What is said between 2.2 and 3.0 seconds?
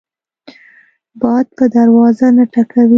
نه ټکوي